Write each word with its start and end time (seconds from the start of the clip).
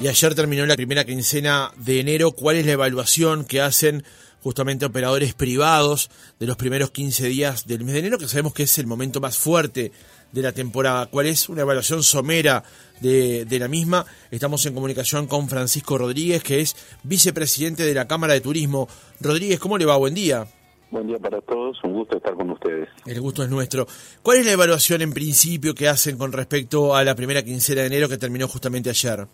Y 0.00 0.06
ayer 0.06 0.34
terminó 0.36 0.64
la 0.64 0.76
primera 0.76 1.04
quincena 1.04 1.72
de 1.76 1.98
enero. 1.98 2.30
¿Cuál 2.30 2.54
es 2.54 2.66
la 2.66 2.72
evaluación 2.72 3.44
que 3.44 3.60
hacen 3.60 4.04
justamente 4.44 4.86
operadores 4.86 5.34
privados 5.34 6.08
de 6.38 6.46
los 6.46 6.56
primeros 6.56 6.92
15 6.92 7.26
días 7.26 7.66
del 7.66 7.82
mes 7.82 7.94
de 7.94 7.98
enero, 7.98 8.16
que 8.16 8.28
sabemos 8.28 8.54
que 8.54 8.62
es 8.62 8.78
el 8.78 8.86
momento 8.86 9.20
más 9.20 9.36
fuerte 9.36 9.90
de 10.30 10.42
la 10.42 10.52
temporada? 10.52 11.06
¿Cuál 11.06 11.26
es 11.26 11.48
una 11.48 11.62
evaluación 11.62 12.04
somera 12.04 12.62
de, 13.00 13.44
de 13.44 13.58
la 13.58 13.66
misma? 13.66 14.06
Estamos 14.30 14.64
en 14.66 14.74
comunicación 14.74 15.26
con 15.26 15.48
Francisco 15.48 15.98
Rodríguez, 15.98 16.44
que 16.44 16.60
es 16.60 16.76
vicepresidente 17.02 17.82
de 17.82 17.94
la 17.94 18.06
Cámara 18.06 18.34
de 18.34 18.40
Turismo. 18.40 18.86
Rodríguez, 19.20 19.58
¿cómo 19.58 19.78
le 19.78 19.84
va? 19.84 19.96
Buen 19.96 20.14
día. 20.14 20.46
Buen 20.92 21.08
día 21.08 21.18
para 21.18 21.40
todos, 21.40 21.76
un 21.82 21.94
gusto 21.94 22.18
estar 22.18 22.34
con 22.34 22.48
ustedes. 22.50 22.88
El 23.04 23.20
gusto 23.20 23.42
es 23.42 23.50
nuestro. 23.50 23.88
¿Cuál 24.22 24.38
es 24.38 24.46
la 24.46 24.52
evaluación 24.52 25.02
en 25.02 25.12
principio 25.12 25.74
que 25.74 25.88
hacen 25.88 26.16
con 26.16 26.30
respecto 26.30 26.94
a 26.94 27.02
la 27.02 27.16
primera 27.16 27.42
quincena 27.42 27.80
de 27.80 27.88
enero 27.88 28.08
que 28.08 28.16
terminó 28.16 28.46
justamente 28.46 28.90
ayer? 28.90 29.26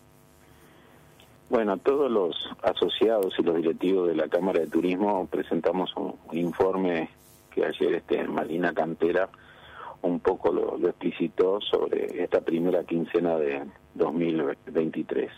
Bueno, 1.50 1.76
todos 1.76 2.10
los 2.10 2.34
asociados 2.62 3.34
y 3.38 3.42
los 3.42 3.56
directivos 3.56 4.08
de 4.08 4.16
la 4.16 4.28
Cámara 4.28 4.60
de 4.60 4.66
Turismo 4.66 5.28
presentamos 5.30 5.94
un, 5.94 6.14
informe 6.32 7.10
que 7.50 7.66
ayer 7.66 7.96
este 7.96 8.26
Marina 8.26 8.72
Cantera 8.72 9.28
un 10.00 10.20
poco 10.20 10.52
lo, 10.52 10.76
explicitó 10.88 11.60
sobre 11.60 12.22
esta 12.22 12.40
primera 12.40 12.82
quincena 12.84 13.36
de 13.36 13.62
2023. 13.94 15.30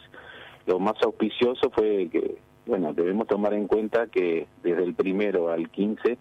Lo 0.67 0.79
más 0.79 0.95
auspicioso 1.03 1.71
fue 1.71 2.09
que, 2.11 2.39
bueno, 2.67 2.93
debemos 2.93 3.27
tomar 3.27 3.55
en 3.55 3.67
cuenta 3.67 4.07
que 4.07 4.47
desde 4.63 4.85
el 4.85 4.95
primero 4.95 5.51
al 5.51 5.69
15, 5.71 6.19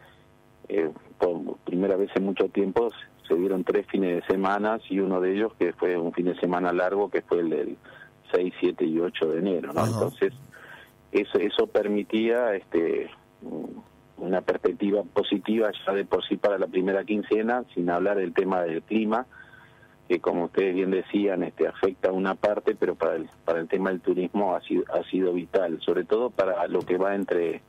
eh, 0.68 0.92
por 1.20 1.58
primera 1.64 1.96
vez 1.96 2.10
en 2.16 2.26
mucho 2.26 2.50
tiempo, 2.50 2.90
se 3.28 3.36
dieron 3.36 3.64
tres 3.64 3.86
fines 3.88 4.16
de 4.16 4.28
semana 4.28 4.80
y 4.90 5.00
uno 5.00 5.22
de 5.22 5.34
ellos 5.34 5.54
que 5.58 5.74
fue 5.74 5.96
un 5.98 6.12
fin 6.12 6.26
de 6.26 6.40
semana 6.40 6.74
largo, 6.74 7.10
que 7.10 7.22
fue 7.22 7.40
el 7.40 7.50
del 7.50 7.78
6, 8.36 8.54
7 8.60 8.86
y 8.86 9.00
8 9.00 9.28
de 9.28 9.40
enero, 9.40 9.74
¿no? 9.74 9.86
Entonces, 9.86 10.34
eso, 11.12 11.38
eso 11.40 11.68
permitía 11.68 12.56
este 12.56 13.10
una 14.18 14.42
perspectiva 14.42 15.04
positiva 15.04 15.72
ya 15.86 15.94
de 15.94 16.06
por 16.06 16.26
sí 16.26 16.38
para 16.38 16.58
la 16.58 16.68
primera 16.68 17.04
quincena, 17.04 17.64
sin 17.74 17.90
hablar 17.90 18.18
del 18.18 18.34
tema 18.34 18.62
del 18.64 18.82
clima, 18.82 19.26
que 20.08 20.20
como 20.20 20.46
ustedes 20.46 20.74
bien 20.74 20.92
decían, 20.92 21.44
este 21.44 21.68
afecta 21.68 22.10
a 22.10 22.14
una 22.14 22.36
parte, 22.36 22.76
pero 22.76 22.96
para 22.96 23.16
el, 23.16 23.30
para 23.44 23.60
el 23.60 23.68
tema 23.68 23.90
del 23.90 24.02
turismo 24.02 24.56
ha 24.56 24.62
sido, 24.62 24.84
ha 24.94 25.04
sido 25.10 25.34
vital, 25.34 25.80
sobre 25.82 26.06
todo 26.06 26.30
para 26.30 26.68
lo 26.68 26.80
que 26.80 26.98
va 26.98 27.16
entre, 27.16 27.62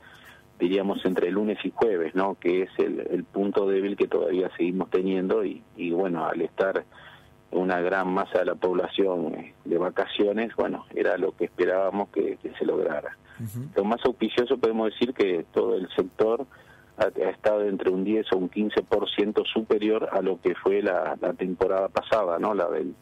diríamos, 0.59 1.03
entre 1.05 1.31
lunes 1.31 1.57
y 1.63 1.71
jueves, 1.71 2.15
¿no? 2.15 2.35
Que 2.39 2.63
es 2.63 2.69
el, 2.77 3.07
el 3.11 3.23
punto 3.23 3.67
débil 3.67 3.97
que 3.97 4.07
todavía 4.07 4.49
seguimos 4.55 4.89
teniendo 4.89 5.43
y, 5.43 5.63
y 5.75 5.91
bueno, 5.91 6.25
al 6.25 6.41
estar 6.41 6.85
una 7.51 7.79
gran 7.81 8.13
masa 8.13 8.39
de 8.39 8.45
la 8.45 8.55
población 8.55 9.33
eh, 9.35 9.53
de 9.65 9.77
vacaciones, 9.77 10.55
bueno, 10.55 10.85
era 10.93 11.17
lo 11.17 11.35
que 11.35 11.45
esperábamos 11.45 12.09
que, 12.09 12.37
se 12.57 12.65
lograra. 12.65 13.17
Lo 13.75 13.83
más 13.83 14.03
auspicioso 14.03 14.57
podemos 14.57 14.91
decir 14.91 15.13
que 15.13 15.45
todo 15.53 15.75
el 15.75 15.87
sector 15.95 16.47
ha, 16.97 17.07
estado 17.29 17.67
entre 17.67 17.91
un 17.91 18.03
10 18.03 18.33
o 18.33 18.37
un 18.37 18.49
15% 18.49 19.45
superior 19.45 20.09
a 20.11 20.21
lo 20.21 20.41
que 20.41 20.55
fue 20.55 20.81
la, 20.81 21.15
temporada 21.37 21.87
pasada, 21.87 22.39
¿no? 22.39 22.55
La 22.55 22.67
del 22.67 22.95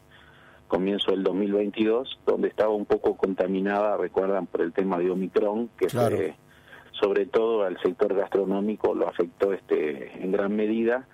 comienzo 0.68 1.12
del 1.12 1.22
2022, 1.22 2.18
donde 2.26 2.48
estaba 2.48 2.70
un 2.70 2.84
poco 2.84 3.16
contaminada, 3.16 3.96
recuerdan, 3.96 4.46
por 4.46 4.60
el 4.60 4.74
tema 4.74 4.98
de 4.98 5.10
Omicron, 5.10 5.70
que 5.78 5.88
sobre 5.88 7.26
todo 7.26 7.64
al 7.64 7.80
sector 7.80 8.14
gastronómico 8.14 8.94
lo 8.94 9.08
afectó 9.08 9.52
este 9.52 10.22
en 10.22 10.32
gran 10.32 10.54
medida 10.54 11.06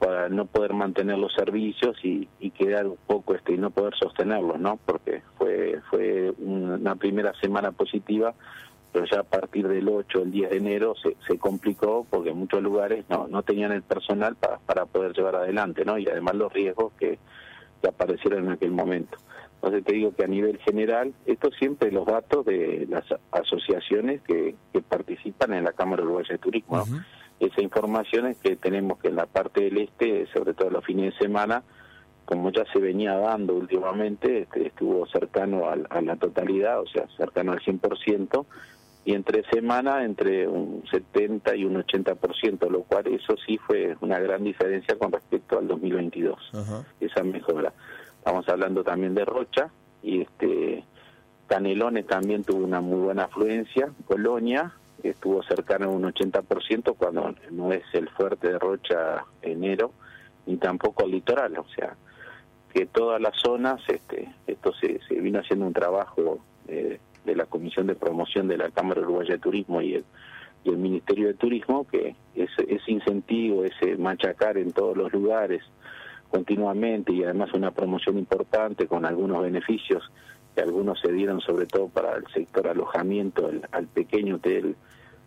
para 0.00 0.30
no 0.30 0.46
poder 0.46 0.72
mantener 0.72 1.18
los 1.18 1.32
servicios 1.34 1.94
y, 2.02 2.26
quedar 2.50 2.86
un 2.86 2.98
poco 3.06 3.34
este 3.34 3.54
y 3.54 3.58
no 3.58 3.70
poder 3.70 3.94
sostenerlos, 3.94 4.58
¿no? 4.58 4.78
Porque 4.84 5.22
fue 5.38 5.80
fue 5.88 6.32
una 6.38 6.96
primera 6.96 7.32
semana 7.40 7.72
positiva, 7.72 8.34
pero 8.92 9.06
ya 9.06 9.20
a 9.20 9.22
partir 9.22 9.68
del 9.68 9.88
8, 9.88 10.22
el 10.22 10.30
10 10.30 10.50
de 10.50 10.56
enero 10.56 10.94
se, 11.02 11.16
se 11.26 11.38
complicó 11.38 12.06
porque 12.10 12.32
muchos 12.32 12.62
lugares 12.62 13.04
no 13.08 13.28
no 13.28 13.42
tenían 13.42 13.72
el 13.72 13.82
personal 13.82 14.36
para, 14.36 14.58
para 14.58 14.86
poder 14.86 15.12
llevar 15.12 15.36
adelante, 15.36 15.84
¿no? 15.84 15.96
Y 15.96 16.06
además 16.08 16.34
los 16.34 16.52
riesgos 16.52 16.92
que, 16.98 17.18
que 17.80 17.88
aparecieron 17.88 18.46
en 18.46 18.52
aquel 18.52 18.72
momento. 18.72 19.16
Entonces 19.56 19.84
te 19.84 19.92
digo 19.92 20.14
que 20.14 20.24
a 20.24 20.28
nivel 20.28 20.58
general, 20.58 21.12
esto 21.26 21.50
siempre 21.52 21.92
los 21.92 22.06
datos 22.06 22.46
de 22.46 22.86
las 22.88 23.04
asociaciones 23.30 24.22
que, 24.22 24.54
que 24.72 24.80
participan 24.80 25.52
en 25.52 25.64
la 25.64 25.72
Cámara 25.72 26.02
Uruguaya 26.02 26.32
de 26.32 26.38
Turismo, 26.38 26.78
¿no? 26.78 27.04
Esa 27.40 27.62
información 27.62 28.26
es 28.26 28.36
que 28.36 28.56
tenemos 28.56 28.98
que 28.98 29.08
en 29.08 29.16
la 29.16 29.26
parte 29.26 29.62
del 29.62 29.78
este, 29.78 30.26
sobre 30.32 30.54
todo 30.54 30.70
los 30.70 30.84
fines 30.84 31.14
de 31.14 31.18
semana, 31.18 31.62
como 32.26 32.52
ya 32.52 32.64
se 32.72 32.78
venía 32.78 33.16
dando 33.16 33.54
últimamente, 33.54 34.42
este, 34.42 34.68
estuvo 34.68 35.06
cercano 35.06 35.68
a, 35.68 36.00
la 36.00 36.16
totalidad, 36.16 36.80
o 36.80 36.86
sea, 36.86 37.08
cercano 37.16 37.52
al 37.52 37.60
100%, 37.60 38.44
y 39.06 39.14
entre 39.14 39.42
semana 39.50 40.04
entre 40.04 40.46
un 40.46 40.84
70 40.90 41.56
y 41.56 41.64
un 41.64 41.82
80%, 41.82 42.68
lo 42.68 42.82
cual 42.82 43.06
eso 43.06 43.34
sí 43.46 43.56
fue 43.56 43.96
una 44.02 44.18
gran 44.18 44.44
diferencia 44.44 44.96
con 44.98 45.10
respecto 45.10 45.58
al 45.58 45.66
2022, 45.66 46.38
esa 47.00 47.24
mejora. 47.24 47.72
Estamos 48.18 48.46
hablando 48.50 48.84
también 48.84 49.14
de 49.14 49.24
Rocha, 49.24 49.70
y 50.02 50.20
este 50.20 50.84
Canelones 51.48 52.06
también 52.06 52.44
tuvo 52.44 52.64
una 52.64 52.80
muy 52.80 53.00
buena 53.00 53.24
afluencia, 53.24 53.90
Colonia, 54.06 54.72
estuvo 55.02 55.42
cercano 55.42 55.86
a 55.86 55.88
un 55.88 56.02
80% 56.02 56.94
cuando 56.96 57.34
no 57.50 57.72
es 57.72 57.84
el 57.92 58.08
fuerte 58.10 58.48
de 58.48 58.58
Rocha 58.58 59.24
enero 59.42 59.92
ni 60.46 60.56
tampoco 60.56 61.04
el 61.04 61.12
litoral, 61.12 61.56
o 61.58 61.66
sea, 61.74 61.96
que 62.72 62.86
todas 62.86 63.20
las 63.20 63.36
zonas, 63.36 63.80
este, 63.88 64.32
esto 64.46 64.72
se, 64.74 65.00
se 65.06 65.14
vino 65.14 65.40
haciendo 65.40 65.66
un 65.66 65.72
trabajo 65.72 66.38
eh, 66.68 66.98
de 67.24 67.36
la 67.36 67.46
Comisión 67.46 67.86
de 67.86 67.94
Promoción 67.94 68.48
de 68.48 68.56
la 68.56 68.70
Cámara 68.70 69.00
Uruguaya 69.00 69.34
de 69.34 69.38
Turismo 69.38 69.80
y 69.80 69.94
el, 69.94 70.04
Ministerio 70.64 71.28
de 71.28 71.34
Turismo, 71.34 71.86
que 71.86 72.14
ese, 72.34 72.62
ese 72.68 72.92
incentivo, 72.92 73.64
ese 73.64 73.96
machacar 73.96 74.58
en 74.58 74.72
todos 74.72 74.96
los 74.96 75.12
lugares 75.12 75.62
continuamente 76.30 77.12
y 77.12 77.24
además 77.24 77.52
una 77.54 77.70
promoción 77.70 78.18
importante 78.18 78.86
con 78.86 79.04
algunos 79.04 79.42
beneficios 79.42 80.10
que 80.54 80.62
algunos 80.62 81.00
se 81.00 81.12
dieron 81.12 81.40
sobre 81.40 81.66
todo 81.66 81.88
para 81.88 82.16
el 82.16 82.26
sector 82.28 82.68
alojamiento, 82.68 83.50
al 83.72 83.86
pequeño 83.86 84.36
hotel 84.36 84.76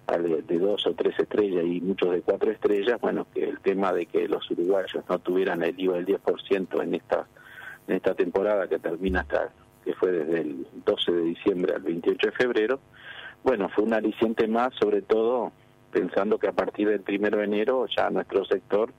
de, 0.07 0.57
dos 0.59 0.85
o 0.85 0.93
tres 0.93 1.17
estrellas 1.17 1.63
y 1.65 1.81
muchos 1.81 2.11
de 2.11 2.21
cuatro 2.21 2.51
estrellas, 2.51 2.99
bueno, 3.01 3.25
que 3.33 3.49
el 3.49 3.59
tema 3.59 3.93
de 3.93 4.05
que 4.05 4.27
los 4.27 4.49
uruguayos 4.51 5.03
no 5.09 5.19
tuvieran 5.19 5.63
el 5.63 5.79
IVA 5.79 5.95
del 5.95 6.05
10% 6.05 6.83
en 6.83 6.95
esta, 6.95 7.25
en 7.87 7.95
esta 7.95 8.13
temporada 8.13 8.67
que 8.67 8.79
termina 8.79 9.21
hasta, 9.21 9.49
que 9.83 9.93
fue 9.93 10.11
desde 10.11 10.41
el 10.41 10.67
12 10.85 11.11
de 11.11 11.21
diciembre 11.21 11.73
al 11.73 11.81
28 11.81 12.27
de 12.27 12.31
febrero, 12.33 12.79
bueno, 13.43 13.69
fue 13.69 13.83
un 13.83 13.93
aliciente 13.93 14.47
más, 14.47 14.73
sobre 14.75 15.01
todo 15.01 15.51
pensando 15.91 16.37
que 16.37 16.47
a 16.47 16.53
partir 16.53 16.89
del 16.89 17.03
1 17.07 17.37
de 17.37 17.43
enero 17.43 17.85
ya 17.95 18.09
nuestro 18.09 18.45
sector 18.45 18.91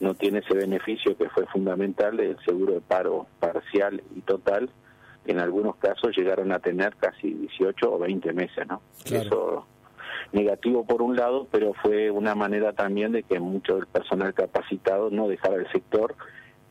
no 0.00 0.14
tiene 0.14 0.40
ese 0.40 0.54
beneficio 0.54 1.16
que 1.16 1.28
fue 1.28 1.46
fundamental 1.46 2.16
del 2.16 2.36
seguro 2.44 2.74
de 2.74 2.80
paro 2.80 3.26
parcial 3.38 4.02
y 4.16 4.20
total, 4.22 4.70
en 5.26 5.40
algunos 5.40 5.76
casos 5.76 6.16
llegaron 6.16 6.52
a 6.52 6.58
tener 6.58 6.96
casi 6.96 7.32
18 7.32 7.92
o 7.92 7.98
20 7.98 8.32
meses, 8.32 8.66
¿no? 8.66 8.82
Eso 9.04 9.66
negativo 10.32 10.84
por 10.84 11.02
un 11.02 11.16
lado, 11.16 11.46
pero 11.50 11.72
fue 11.74 12.10
una 12.10 12.34
manera 12.34 12.72
también 12.72 13.12
de 13.12 13.22
que 13.22 13.38
mucho 13.40 13.76
del 13.76 13.86
personal 13.86 14.34
capacitado 14.34 15.10
no 15.10 15.28
dejara 15.28 15.56
el 15.56 15.70
sector 15.70 16.14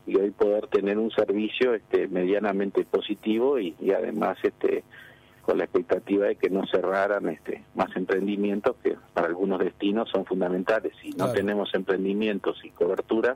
y 0.06 0.18
hoy 0.18 0.32
poder 0.32 0.68
tener 0.68 0.98
un 0.98 1.12
servicio 1.12 1.74
este 1.74 2.08
medianamente 2.08 2.84
positivo 2.84 3.60
y, 3.60 3.76
además 3.96 4.38
este 4.44 4.84
con 5.44 5.58
la 5.58 5.66
expectativa 5.66 6.28
de 6.28 6.38
que 6.38 6.50
no 6.50 6.66
cerraran 6.68 7.28
este 7.28 7.64
más 7.76 7.94
emprendimientos 7.98 8.78
que 8.82 8.96
para 9.14 9.28
algunos 9.28 9.60
destinos 9.60 10.10
son 10.10 10.26
fundamentales. 10.26 10.94
Si 11.02 11.10
no 11.12 11.32
tenemos 11.34 11.74
emprendimientos 11.74 12.64
y 12.64 12.70
cobertura 12.70 13.36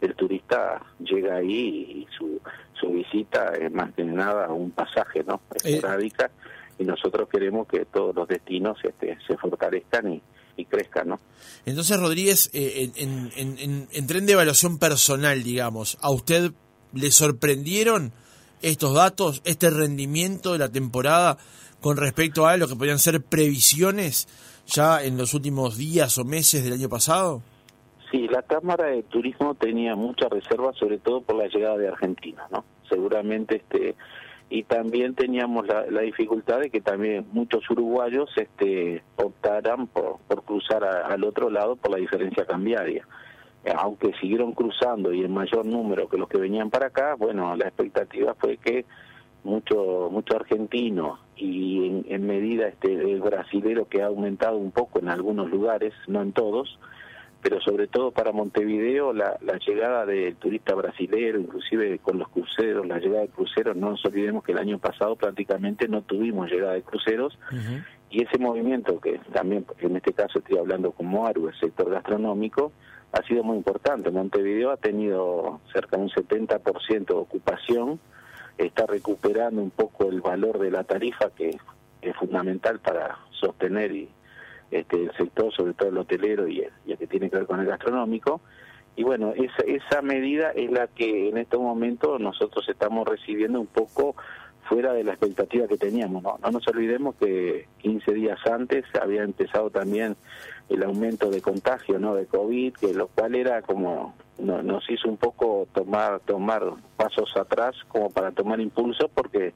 el 0.00 0.14
turista 0.14 0.80
llega 0.98 1.36
ahí 1.36 2.06
y 2.06 2.16
su 2.16 2.40
su 2.78 2.88
visita 2.88 3.54
es 3.54 3.72
más 3.72 3.92
que 3.94 4.04
nada 4.04 4.48
un 4.48 4.70
pasaje 4.70 5.24
no 5.24 5.40
esporádica 5.64 6.30
y 6.78 6.84
nosotros 6.84 7.28
queremos 7.28 7.66
que 7.66 7.86
todos 7.86 8.14
los 8.14 8.28
destinos 8.28 8.76
este, 8.82 9.16
se 9.26 9.36
fortalezcan 9.38 10.12
y, 10.12 10.22
y 10.58 10.64
crezcan, 10.66 11.08
¿no? 11.08 11.20
Entonces, 11.64 11.98
Rodríguez, 11.98 12.50
eh, 12.52 12.90
en, 12.96 13.30
en, 13.34 13.88
en, 13.90 14.06
tren 14.06 14.26
de 14.26 14.34
evaluación 14.34 14.78
personal, 14.78 15.42
digamos, 15.42 15.96
¿a 16.02 16.10
usted 16.10 16.52
le 16.92 17.10
sorprendieron 17.10 18.12
estos 18.60 18.94
datos, 18.94 19.40
este 19.44 19.70
rendimiento 19.70 20.52
de 20.52 20.58
la 20.58 20.68
temporada 20.68 21.38
con 21.80 21.96
respecto 21.96 22.46
a 22.46 22.56
lo 22.58 22.68
que 22.68 22.76
podrían 22.76 22.98
ser 22.98 23.22
previsiones 23.22 24.28
ya 24.66 25.02
en 25.02 25.16
los 25.16 25.32
últimos 25.32 25.78
días 25.78 26.18
o 26.18 26.24
meses 26.24 26.62
del 26.62 26.74
año 26.74 26.90
pasado? 26.90 27.42
Sí, 28.16 28.28
la 28.28 28.40
Cámara 28.40 28.86
de 28.86 29.02
Turismo 29.02 29.54
tenía 29.56 29.94
muchas 29.94 30.30
reservas, 30.30 30.74
sobre 30.76 30.96
todo 30.96 31.20
por 31.20 31.36
la 31.36 31.48
llegada 31.48 31.76
de 31.76 31.88
Argentina, 31.88 32.46
¿no? 32.50 32.64
Seguramente 32.88 33.56
este 33.56 33.94
y 34.48 34.62
también 34.62 35.14
teníamos 35.14 35.66
la, 35.66 36.00
dificultad 36.00 36.60
de 36.60 36.70
que 36.70 36.80
también 36.80 37.26
muchos 37.32 37.68
uruguayos 37.68 38.30
este, 38.36 39.02
optaran 39.16 39.86
por, 39.86 40.16
por 40.28 40.44
cruzar 40.44 40.82
al 40.82 41.24
otro 41.24 41.50
lado 41.50 41.76
por 41.76 41.90
la 41.90 41.98
diferencia 41.98 42.46
cambiaria. 42.46 43.06
Aunque 43.76 44.14
siguieron 44.18 44.52
cruzando 44.52 45.12
y 45.12 45.22
en 45.22 45.34
mayor 45.34 45.66
número 45.66 46.08
que 46.08 46.16
los 46.16 46.28
que 46.30 46.38
venían 46.38 46.70
para 46.70 46.86
acá, 46.86 47.16
bueno, 47.16 47.54
la 47.54 47.66
expectativa 47.66 48.34
fue 48.34 48.56
que 48.56 48.86
mucho 49.44 50.08
mucho 50.10 50.36
argentino 50.36 51.18
y 51.36 52.02
en, 52.08 52.26
medida 52.26 52.68
este 52.68 52.94
el 52.94 53.20
brasilero 53.20 53.86
que 53.86 54.02
ha 54.02 54.06
aumentado 54.06 54.56
un 54.56 54.70
poco 54.70 55.00
en 55.00 55.10
algunos 55.10 55.50
lugares, 55.50 55.92
no 56.06 56.22
en 56.22 56.32
todos, 56.32 56.78
pero 57.48 57.60
sobre 57.60 57.86
todo 57.86 58.10
para 58.10 58.32
Montevideo 58.32 59.12
la, 59.12 59.38
la 59.40 59.56
llegada 59.58 60.04
del 60.04 60.34
turista 60.34 60.74
brasilero, 60.74 61.38
inclusive 61.38 62.00
con 62.00 62.18
los 62.18 62.28
cruceros, 62.28 62.84
la 62.88 62.98
llegada 62.98 63.20
de 63.20 63.28
cruceros, 63.28 63.76
no 63.76 63.90
nos 63.90 64.04
olvidemos 64.04 64.42
que 64.42 64.50
el 64.50 64.58
año 64.58 64.80
pasado 64.80 65.14
prácticamente 65.14 65.86
no 65.86 66.02
tuvimos 66.02 66.50
llegada 66.50 66.72
de 66.72 66.82
cruceros 66.82 67.38
y 68.10 68.24
ese 68.24 68.38
movimiento 68.38 68.98
que 68.98 69.20
también 69.32 69.64
en 69.78 69.94
este 69.94 70.12
caso 70.12 70.40
estoy 70.40 70.58
hablando 70.58 70.90
como 70.90 71.24
ARU, 71.24 71.46
el 71.46 71.54
sector 71.60 71.88
gastronómico, 71.88 72.72
ha 73.12 73.22
sido 73.22 73.44
muy 73.44 73.58
importante. 73.58 74.10
Montevideo 74.10 74.72
ha 74.72 74.76
tenido 74.76 75.60
cerca 75.72 75.98
de 75.98 76.02
un 76.02 76.10
70% 76.10 77.06
de 77.06 77.14
ocupación, 77.14 78.00
está 78.58 78.86
recuperando 78.86 79.62
un 79.62 79.70
poco 79.70 80.08
el 80.08 80.20
valor 80.20 80.58
de 80.58 80.72
la 80.72 80.82
tarifa 80.82 81.30
que 81.30 81.50
es 82.02 82.16
fundamental 82.16 82.80
para 82.80 83.18
sostener 83.30 83.92
y, 83.92 84.08
este, 84.70 85.04
el 85.04 85.12
sector, 85.16 85.52
sobre 85.52 85.74
todo 85.74 85.88
el 85.88 85.98
hotelero 85.98 86.48
y 86.48 86.60
el, 86.60 86.98
que 86.98 87.06
tiene 87.06 87.30
que 87.30 87.38
ver 87.38 87.46
con 87.46 87.60
el 87.60 87.66
gastronómico. 87.66 88.40
Y 88.96 89.02
bueno, 89.02 89.32
esa, 89.34 89.62
esa 89.66 90.02
medida 90.02 90.50
es 90.50 90.70
la 90.70 90.86
que 90.86 91.28
en 91.28 91.36
este 91.36 91.58
momento 91.58 92.18
nosotros 92.18 92.66
estamos 92.68 93.06
recibiendo 93.06 93.60
un 93.60 93.66
poco 93.66 94.16
fuera 94.68 94.92
de 94.92 95.04
la 95.04 95.12
expectativa 95.12 95.66
que 95.68 95.76
teníamos. 95.76 96.22
No, 96.22 96.38
no 96.42 96.50
nos 96.50 96.66
olvidemos 96.68 97.14
que 97.16 97.68
15 97.78 98.12
días 98.12 98.38
antes 98.46 98.84
había 99.00 99.22
empezado 99.22 99.70
también 99.70 100.16
el 100.68 100.82
aumento 100.82 101.30
de 101.30 101.40
contagio 101.40 101.98
no 101.98 102.14
de 102.14 102.26
COVID, 102.26 102.74
que 102.74 102.94
lo 102.94 103.08
cual 103.08 103.34
era 103.34 103.62
como 103.62 104.14
nos 104.38 104.90
hizo 104.90 105.08
un 105.08 105.16
poco 105.16 105.66
tomar 105.72 106.20
tomar 106.20 106.62
pasos 106.96 107.34
atrás 107.36 107.74
como 107.88 108.10
para 108.10 108.32
tomar 108.32 108.60
impulso 108.60 109.08
porque 109.08 109.54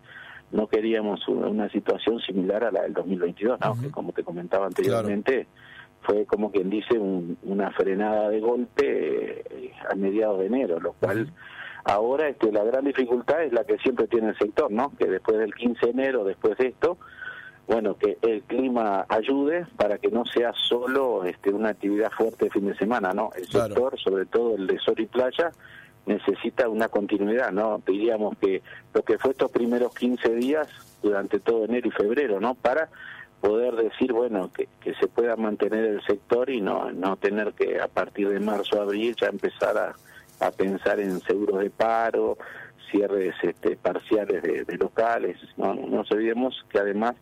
no 0.53 0.67
queríamos 0.67 1.27
una 1.29 1.69
situación 1.71 2.21
similar 2.21 2.65
a 2.65 2.73
la 2.73 2.83
del 2.83 2.93
2022, 2.95 3.61
¿no? 3.61 3.81
que 3.81 3.91
como 3.91 4.13
te 4.13 4.25
comentaba 4.25 4.67
anteriormente 4.67 5.47
fue 6.03 6.25
como 6.25 6.51
quien 6.51 6.71
dice 6.71 6.99
una 6.99 7.71
frenada 7.73 8.31
de 8.31 8.41
golpe 8.41 9.43
eh, 9.51 9.73
a 9.91 9.95
mediados 9.95 10.39
de 10.41 10.47
enero, 10.47 10.81
lo 10.81 10.93
cual 10.95 11.31
ahora 11.85 12.29
este, 12.29 12.51
la 12.51 12.65
gran 12.65 12.85
dificultad 12.85 13.45
es 13.45 13.53
la 13.53 13.65
que 13.65 13.79
siempre 13.79 14.07
tiene 14.09 14.31
el 14.31 14.39
sector, 14.39 14.71
¿no? 14.71 14.93
que 14.99 15.07
después 15.07 15.39
del 15.39 15.55
15 15.55 15.87
de 15.87 15.93
enero, 15.93 16.25
después 16.25 16.57
de 16.59 16.69
esto, 16.69 16.97
bueno, 17.71 17.97
que 17.97 18.19
el 18.23 18.43
clima 18.43 19.07
ayude 19.09 19.65
para 19.77 19.99
que 19.99 20.09
no 20.09 20.25
sea 20.25 20.53
solo 20.55 21.25
este, 21.25 21.51
una 21.51 21.69
actividad 21.69 22.11
fuerte 22.11 22.47
de 22.47 22.51
fin 22.51 22.67
de 22.67 22.75
semana, 22.75 23.13
¿no? 23.13 23.31
El 23.37 23.47
sector, 23.47 23.97
sobre 23.97 24.27
todo 24.27 24.57
el 24.57 24.67
de 24.67 24.77
sol 24.81 24.97
y 24.99 25.07
playa, 25.07 25.53
necesita 26.07 26.69
una 26.69 26.89
continuidad, 26.89 27.53
¿no? 27.53 27.83
Diríamos 27.87 28.37
que 28.39 28.63
lo 28.95 29.03
que 29.03 29.19
fue 29.19 29.33
estos 29.33 29.51
primeros 29.51 29.95
15 29.95 30.35
días 30.35 30.69
durante 31.03 31.41
todo 31.41 31.65
enero 31.65 31.89
y 31.89 31.91
febrero, 31.93 32.41
¿no? 32.41 32.55
Para 32.55 32.89
poder 33.41 33.75
decir, 33.75 34.13
bueno, 34.13 34.51
que, 34.53 34.69
que 34.81 34.95
se 34.95 35.09
pueda 35.09 35.37
mantener 35.37 35.85
el 35.85 36.03
sector 36.03 36.51
y 36.51 36.61
no, 36.61 36.91
no 36.93 37.17
tener 37.17 37.53
que 37.53 37.81
a 37.81 37.89
partir 37.89 38.29
de 38.29 38.41
marzo, 38.41 38.81
abril 38.81 39.17
ya 39.19 39.29
empezar 39.29 39.79
a, 39.79 39.95
a 40.47 40.51
pensar 40.51 41.01
en 41.01 41.21
seguros 41.21 41.61
de 41.61 41.71
paro, 41.71 42.37
cierres 42.91 43.35
este, 43.43 43.77
parciales 43.77 44.43
de, 44.43 44.77
locales, 44.77 45.37
¿no? 45.57 45.75
No 45.75 45.87
nos 45.87 46.11
olvidemos 46.11 46.65
que 46.71 46.79
además 46.79 47.15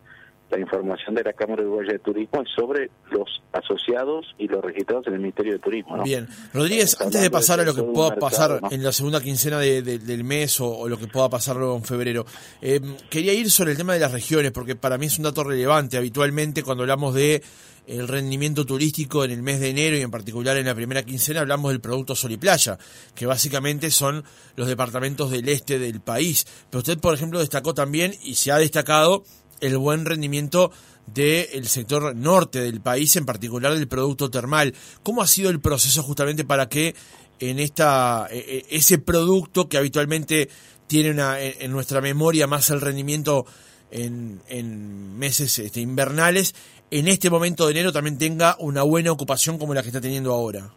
la 0.49 0.59
información 0.59 1.15
de 1.15 1.23
la 1.23 1.33
Cámara 1.33 1.61
Uruguaya 1.61 1.93
de 1.93 1.99
Turismo 1.99 2.41
es 2.41 2.49
sobre 2.55 2.89
los 3.11 3.41
asociados 3.51 4.25
y 4.37 4.47
los 4.47 4.63
registrados 4.63 5.07
en 5.07 5.13
el 5.13 5.19
Ministerio 5.19 5.53
de 5.53 5.59
Turismo. 5.59 6.01
Bien, 6.03 6.27
Rodríguez, 6.53 6.99
antes 6.99 7.21
de 7.21 7.29
pasar 7.29 7.59
a 7.59 7.63
lo 7.63 7.75
que 7.75 7.83
pueda 7.83 8.15
pasar 8.15 8.59
en 8.71 8.83
la 8.83 8.91
segunda 8.91 9.21
quincena 9.21 9.59
del 9.59 10.23
mes 10.23 10.59
o, 10.59 10.87
lo 10.87 10.97
que 10.97 11.07
pueda 11.07 11.29
pasar 11.29 11.55
luego 11.55 11.75
en 11.75 11.83
febrero, 11.83 12.25
eh, 12.61 12.79
quería 13.09 13.33
ir 13.33 13.51
sobre 13.51 13.71
el 13.71 13.77
tema 13.77 13.93
de 13.93 13.99
las 13.99 14.11
regiones, 14.11 14.51
porque 14.51 14.75
para 14.75 14.97
mí 14.97 15.05
es 15.05 15.17
un 15.17 15.23
dato 15.23 15.43
relevante. 15.43 15.97
Habitualmente 15.97 16.63
cuando 16.63 16.83
hablamos 16.83 17.13
de 17.13 17.41
el 17.87 18.07
rendimiento 18.07 18.65
turístico 18.65 19.25
en 19.25 19.31
el 19.31 19.41
mes 19.41 19.59
de 19.59 19.69
enero 19.69 19.97
y 19.97 20.01
en 20.01 20.11
particular 20.11 20.55
en 20.57 20.67
la 20.67 20.75
primera 20.75 21.03
quincena 21.03 21.39
hablamos 21.39 21.71
del 21.71 21.81
producto 21.81 22.15
Sol 22.15 22.31
y 22.31 22.37
Playa, 22.37 22.77
que 23.15 23.25
básicamente 23.25 23.89
son 23.89 24.23
los 24.55 24.67
departamentos 24.67 25.31
del 25.31 25.49
este 25.49 25.79
del 25.79 25.99
país. 25.99 26.45
Pero 26.69 26.79
usted, 26.79 26.99
por 26.99 27.15
ejemplo, 27.15 27.39
destacó 27.39 27.73
también 27.73 28.13
y 28.23 28.35
se 28.35 28.51
ha 28.51 28.57
destacado 28.57 29.23
el 29.61 29.77
buen 29.77 30.05
rendimiento 30.05 30.71
del 31.07 31.67
sector 31.67 32.15
norte 32.15 32.61
del 32.61 32.81
país, 32.81 33.15
en 33.15 33.25
particular 33.25 33.73
del 33.73 33.87
producto 33.87 34.29
termal. 34.29 34.73
¿Cómo 35.03 35.21
ha 35.21 35.27
sido 35.27 35.49
el 35.49 35.59
proceso 35.59 36.03
justamente 36.03 36.45
para 36.45 36.69
que 36.69 36.95
en 37.39 37.59
esta 37.59 38.27
e, 38.29 38.65
e, 38.69 38.75
ese 38.77 38.99
producto 38.99 39.69
que 39.69 39.77
habitualmente 39.77 40.49
tiene 40.87 41.11
una, 41.11 41.39
en 41.39 41.71
nuestra 41.71 42.01
memoria 42.01 42.47
más 42.47 42.69
el 42.69 42.81
rendimiento 42.81 43.45
en, 43.91 44.41
en 44.47 45.17
meses 45.17 45.57
este, 45.59 45.81
invernales, 45.81 46.55
en 46.91 47.07
este 47.07 47.29
momento 47.29 47.65
de 47.65 47.71
enero 47.71 47.91
también 47.91 48.17
tenga 48.17 48.55
una 48.59 48.83
buena 48.83 49.11
ocupación 49.11 49.57
como 49.57 49.73
la 49.73 49.81
que 49.81 49.89
está 49.89 50.01
teniendo 50.01 50.33
ahora? 50.33 50.71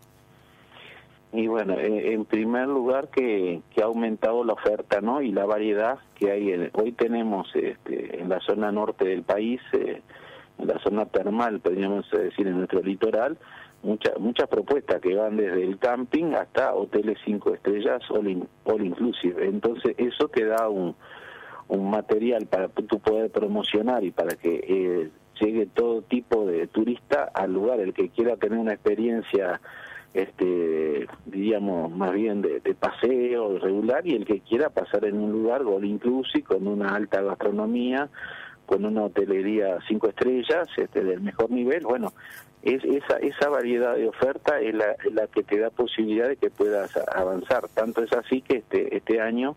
Y 1.33 1.47
bueno, 1.47 1.77
en 1.79 2.27
primer 2.27 2.69
lugar 2.69 3.09
que, 3.09 3.63
que 3.75 3.83
ha 3.83 3.87
aumentado 3.87 4.45
la 4.45 4.53
oferta 4.53 5.01
¿no? 5.01 5.23
y 5.23 5.33
la 5.33 5.47
variedad 5.47 5.99
que 6.15 6.31
hay. 6.31 6.71
hoy 6.75 6.93
tenemos 6.93 7.49
este, 7.55 8.21
en 8.21 8.29
la 8.29 8.39
zona 8.41 8.71
norte 8.71 9.07
del 9.07 9.23
país, 9.23 9.61
eh, 9.73 10.03
en 10.59 10.69
la 10.69 10.79
zona 10.81 11.07
termal, 11.07 11.61
podríamos 11.61 12.11
decir, 12.11 12.47
en 12.47 12.59
nuestro 12.59 12.83
litoral, 12.83 13.39
muchas 13.83 14.19
muchas 14.19 14.47
propuestas 14.49 15.01
que 15.01 15.15
van 15.15 15.39
desde 15.39 15.65
el 15.65 15.79
camping 15.79 16.35
hasta 16.35 16.75
hoteles 16.75 17.19
cinco 17.25 17.55
estrellas, 17.55 18.03
all, 18.11 18.47
all 18.65 18.85
inclusive. 18.85 19.47
Entonces 19.47 19.95
eso 19.97 20.29
te 20.29 20.45
da 20.45 20.69
un, 20.69 20.95
un 21.69 21.91
material 21.91 22.47
para 22.47 22.69
tú 22.69 22.99
poder 22.99 23.31
promocionar 23.31 24.05
y 24.05 24.11
para 24.11 24.37
que 24.37 24.61
eh, 24.69 25.11
llegue 25.41 25.67
todo 25.67 26.03
tipo 26.03 26.45
de 26.45 26.67
turista 26.67 27.31
al 27.33 27.55
lugar, 27.55 27.81
el 27.81 27.95
que 27.95 28.11
quiera 28.11 28.37
tener 28.37 28.59
una 28.59 28.75
experiencia 28.75 29.61
este 30.15 31.07
diríamos 31.25 31.91
más 31.91 32.13
bien 32.13 32.43
de, 32.43 32.61
paseo 32.79 33.59
regular 33.59 34.07
y 34.07 34.15
el 34.15 34.27
que 34.27 34.41
quiera 34.41 34.69
pasar 34.69 35.05
en 35.05 35.19
un 35.19 35.33
lugar 35.33 35.65
gol 35.65 35.85
inclusive 35.85 36.45
con 36.45 36.67
una 36.67 36.95
alta 36.95 37.23
gastronomía 37.23 38.11
con 38.67 38.85
una 38.85 39.05
hotelería 39.05 39.79
cinco 39.89 40.09
estrellas 40.09 40.69
este 40.77 41.03
del 41.03 41.21
mejor 41.21 41.51
nivel. 41.51 41.85
Bueno 41.85 42.13
es 42.63 42.85
esa 42.85 43.17
esa 43.19 43.49
variedad 43.49 43.97
de 43.97 44.09
oferta 44.09 44.61
es 44.61 44.75
la, 44.75 44.95
la 45.13 45.27
que 45.27 45.43
te 45.43 45.59
da 45.59 45.71
posibilidad 45.71 46.29
de 46.29 46.37
que 46.37 46.51
puedas 46.51 46.97
avanzar. 47.15 47.69
Tanto 47.69 48.03
es 48.03 48.13
así 48.13 48.43
que 48.43 48.59
este 48.59 48.97
este 48.97 49.21
año 49.21 49.57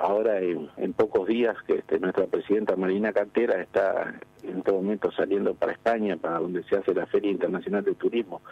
ahora 0.00 0.40
en, 0.40 0.68
en, 0.76 0.92
pocos 0.92 1.28
días 1.28 1.56
que 1.66 1.76
este, 1.76 2.00
nuestra 2.00 2.26
presidenta 2.26 2.74
Marina 2.74 3.12
Cantera 3.12 3.60
está 3.62 4.14
en 4.42 4.62
todo 4.62 4.76
momento 4.76 5.12
saliendo 5.12 5.54
para 5.54 5.72
España, 5.72 6.16
para 6.16 6.40
donde 6.40 6.64
se 6.64 6.76
hace 6.76 6.92
la 6.92 7.06
Feria 7.06 7.30
Internacional 7.30 7.84
de 7.84 7.94
Turismo, 7.94 8.42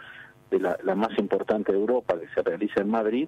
la, 0.59 0.95
más 0.95 1.17
importante 1.17 1.71
de 1.71 1.77
Europa 1.77 2.19
que 2.19 2.27
se 2.33 2.41
realiza 2.41 2.81
en 2.81 2.89
Madrid 2.89 3.27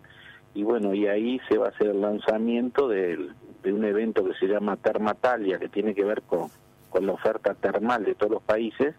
y 0.54 0.64
bueno 0.64 0.94
y 0.94 1.08
ahí 1.08 1.40
se 1.50 1.58
va 1.58 1.68
a 1.68 1.70
hacer 1.70 1.88
el 1.88 2.02
lanzamiento 2.02 2.88
de, 2.88 3.30
un 3.66 3.84
evento 3.84 4.24
que 4.24 4.34
se 4.36 4.48
llama 4.48 4.78
Termatalia 4.78 5.58
que 5.58 5.70
tiene 5.70 5.96
que 5.96 6.04
ver 6.04 6.22
con, 6.22 6.50
con 6.90 7.06
la 7.06 7.14
oferta 7.14 7.56
termal 7.56 8.06
de 8.06 8.16
todos 8.16 8.34
los 8.34 8.44
países 8.44 8.96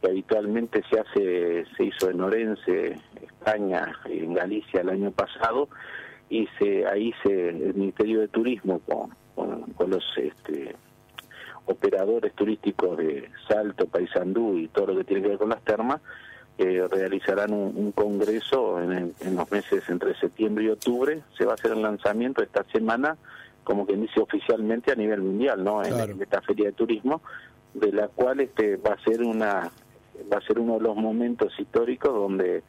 que 0.00 0.08
habitualmente 0.08 0.82
se 0.90 1.00
hace 1.00 1.64
se 1.76 1.84
hizo 1.84 2.10
en 2.10 2.20
Orense 2.20 2.98
España 3.20 3.92
en 4.04 4.34
Galicia 4.34 4.82
el 4.82 4.90
año 4.90 5.10
pasado 5.10 5.68
y 6.28 6.46
se 6.58 6.86
ahí 6.86 7.12
se 7.22 7.48
el 7.48 7.74
Ministerio 7.74 8.20
de 8.20 8.28
Turismo 8.28 8.80
con, 8.80 9.10
con, 9.74 9.90
los 9.90 10.04
este, 10.16 10.74
operadores 11.66 12.32
turísticos 12.34 12.96
de 12.98 13.30
Salto, 13.48 13.86
Paysandú 13.86 14.58
y 14.58 14.68
todo 14.68 14.88
lo 14.88 14.96
que 14.96 15.04
tiene 15.04 15.22
que 15.22 15.28
ver 15.28 15.38
con 15.38 15.50
las 15.50 15.62
termas 15.62 16.00
que 16.56 16.86
realizarán 16.86 17.52
un, 17.52 17.92
congreso 17.92 18.80
en, 18.80 19.14
los 19.34 19.50
meses 19.50 19.88
entre 19.88 20.14
septiembre 20.14 20.64
y 20.64 20.68
octubre. 20.68 21.22
Se 21.36 21.44
va 21.44 21.52
a 21.52 21.54
hacer 21.54 21.72
el 21.72 21.82
lanzamiento 21.82 22.42
esta 22.42 22.64
semana, 22.72 23.16
como 23.64 23.86
que 23.86 23.96
dice 23.96 24.20
oficialmente 24.20 24.92
a 24.92 24.94
nivel 24.94 25.20
mundial, 25.22 25.64
¿no? 25.64 25.84
En, 25.84 26.22
esta 26.22 26.40
feria 26.42 26.66
de 26.66 26.72
turismo, 26.72 27.22
de 27.72 27.92
la 27.92 28.08
cual 28.08 28.40
este 28.40 28.76
va 28.76 28.94
a 28.94 29.04
ser 29.04 29.22
una 29.22 29.70
va 30.32 30.38
a 30.38 30.40
ser 30.42 30.60
uno 30.60 30.74
de 30.74 30.80
los 30.80 30.94
momentos 30.94 31.52
históricos 31.58 32.14
donde 32.14 32.62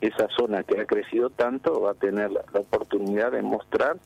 esa 0.00 0.28
zona 0.36 0.62
que 0.62 0.80
ha 0.80 0.84
crecido 0.84 1.30
tanto 1.30 1.80
va 1.80 1.92
a 1.92 1.94
tener 1.94 2.30
la, 2.30 2.42
oportunidad 2.52 3.32
de 3.32 3.42
mostrar 3.42 3.96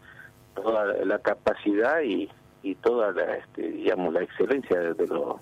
toda 0.55 1.05
la 1.05 1.19
capacidad 1.19 2.01
y, 2.01 2.31
y 2.63 2.75
toda 2.77 3.13
la 3.13 3.37
este, 3.37 3.71
digamos 3.71 4.15
la 4.15 4.23
excelencia 4.23 4.81
de, 4.81 4.95
de 4.95 5.07
los 5.09 5.37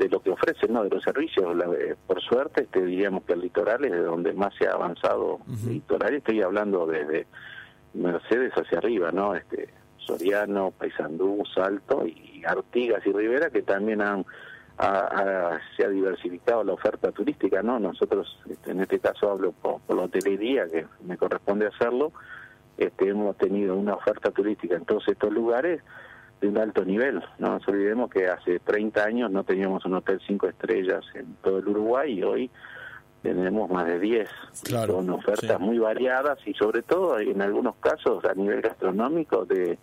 de 0.00 0.08
lo 0.08 0.20
que 0.20 0.30
ofrecen, 0.30 0.72
¿no? 0.72 0.82
de 0.82 0.90
los 0.90 1.02
servicios. 1.02 1.54
Eh, 1.78 1.94
por 2.06 2.20
suerte, 2.22 2.62
este, 2.62 2.84
diríamos 2.84 3.24
que 3.24 3.34
el 3.34 3.40
litoral 3.40 3.84
es 3.84 3.92
de 3.92 4.02
donde 4.02 4.32
más 4.32 4.54
se 4.58 4.66
ha 4.66 4.72
avanzado. 4.72 5.40
litoral, 5.66 6.14
estoy 6.14 6.40
hablando 6.40 6.86
desde 6.86 7.26
Mercedes 7.92 8.52
hacia 8.54 8.78
arriba, 8.78 9.12
¿no? 9.12 9.34
este 9.34 9.68
Soriano, 9.98 10.72
Paysandú, 10.72 11.42
Salto 11.54 12.06
y 12.06 12.42
Artigas 12.46 13.06
y 13.06 13.12
Rivera, 13.12 13.50
que 13.50 13.62
también 13.62 14.00
han 14.00 14.24
se 15.76 15.84
ha 15.84 15.88
diversificado 15.90 16.64
la 16.64 16.72
oferta 16.72 17.12
turística, 17.12 17.62
¿no? 17.62 17.78
Nosotros, 17.78 18.38
este, 18.48 18.70
en 18.70 18.80
este 18.80 18.98
caso 18.98 19.30
hablo 19.30 19.52
por, 19.52 19.80
la 19.94 20.04
hotelería, 20.04 20.66
que 20.68 20.86
me 21.04 21.18
corresponde 21.18 21.66
hacerlo, 21.66 22.12
este, 22.78 23.10
hemos 23.10 23.36
tenido 23.36 23.76
una 23.76 23.92
oferta 23.92 24.30
turística 24.30 24.76
en 24.76 24.86
todos 24.86 25.06
estos 25.06 25.30
lugares 25.30 25.82
de 26.40 26.48
un 26.48 26.58
alto 26.58 26.84
nivel. 26.84 27.22
No 27.38 27.50
nos 27.52 27.68
olvidemos 27.68 28.10
que 28.10 28.26
hace 28.28 28.58
30 28.60 29.04
años 29.04 29.30
no 29.30 29.44
teníamos 29.44 29.84
un 29.84 29.94
hotel 29.94 30.20
cinco 30.26 30.48
estrellas 30.48 31.04
en 31.14 31.36
todo 31.42 31.58
el 31.58 31.68
Uruguay 31.68 32.18
y 32.18 32.22
hoy 32.22 32.50
tenemos 33.22 33.70
más 33.70 33.86
de 33.86 33.98
10. 33.98 34.28
Claro, 34.64 34.94
Son 34.94 35.10
ofertas 35.10 35.60
muy 35.60 35.78
variadas 35.78 36.38
y 36.46 36.54
sobre 36.54 36.82
todo 36.82 37.18
en 37.18 37.42
algunos 37.42 37.76
casos 37.76 38.24
a 38.24 38.34
nivel 38.34 38.62
gastronómico 38.62 39.44
de, 39.44 39.78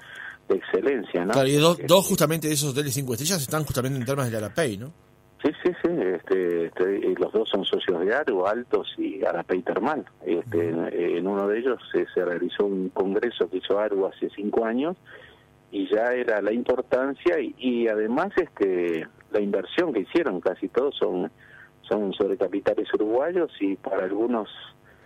de 0.49 0.55
excelencia. 0.55 1.25
¿no? 1.25 1.33
Claro, 1.33 1.47
y 1.47 1.55
dos, 1.57 1.77
dos 1.85 2.05
justamente 2.05 2.47
de 2.47 2.53
esos 2.53 2.71
hoteles 2.71 2.93
cinco 2.93 3.13
estrellas 3.13 3.41
están 3.41 3.63
justamente 3.63 3.99
en 3.99 4.05
termas 4.05 4.31
de 4.31 4.37
Arapey, 4.37 4.77
¿no? 4.77 4.91
Sí, 5.43 5.51
sí, 5.63 5.69
sí. 5.83 5.89
Este, 5.91 6.65
este, 6.65 6.97
y 6.97 7.15
los 7.15 7.31
dos 7.31 7.47
son 7.47 7.63
socios 7.63 8.03
de 8.03 8.15
Argo, 8.15 8.47
Altos 8.47 8.95
y 8.97 9.23
Arapey 9.23 9.61
Termal. 9.61 10.03
Este, 10.25 10.69
en, 10.69 10.87
en 10.91 11.27
uno 11.27 11.47
de 11.47 11.59
ellos 11.59 11.79
se, 11.91 12.07
se 12.11 12.25
realizó 12.25 12.65
un 12.65 12.89
congreso 12.89 13.47
que 13.47 13.57
hizo 13.57 13.77
Argo 13.77 14.07
hace 14.07 14.31
cinco 14.35 14.65
años 14.65 14.97
y 15.71 15.87
ya 15.89 16.13
era 16.13 16.41
la 16.41 16.53
importancia 16.53 17.39
y, 17.39 17.53
y 17.57 17.87
además 17.87 18.29
este 18.35 19.07
la 19.31 19.41
inversión 19.41 19.93
que 19.93 20.01
hicieron, 20.01 20.39
casi 20.39 20.69
todos 20.69 20.95
son 20.95 21.31
son 21.81 22.13
sobre 22.13 22.37
capitales 22.37 22.93
uruguayos 22.93 23.51
y 23.59 23.75
para 23.75 24.03
algunos 24.03 24.49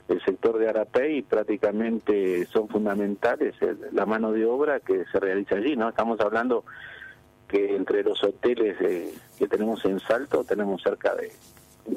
el 0.08 0.22
sector 0.24 0.58
de 0.58 0.68
Arapey 0.68 1.22
prácticamente 1.22 2.46
son 2.48 2.68
fundamentales 2.68 3.56
eh, 3.62 3.76
la 3.94 4.06
mano 4.06 4.32
de 4.32 4.46
obra 4.46 4.80
que 4.80 5.06
se 5.12 5.20
realiza 5.20 5.56
allí, 5.56 5.76
¿no? 5.76 5.90
Estamos 5.90 6.20
hablando 6.20 6.66
que 7.48 7.76
entre 7.76 8.04
los 8.04 8.24
hoteles 8.24 8.80
eh, 8.82 9.14
que 9.38 9.48
tenemos 9.48 9.84
en 9.86 10.00
Salto 10.00 10.44
tenemos 10.44 10.82
cerca 10.82 11.16
de 11.16 11.32